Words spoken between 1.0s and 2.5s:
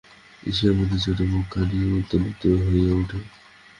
ছোট বুকখানি উদ্বেলিত